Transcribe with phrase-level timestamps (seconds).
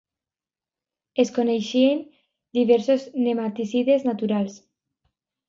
[1.23, 2.01] Es coneixen
[2.59, 4.59] diversos nematicides naturals.